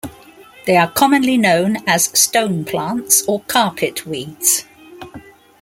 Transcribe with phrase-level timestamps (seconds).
[0.65, 4.65] They are commonly known as stone plants or carpet weeds.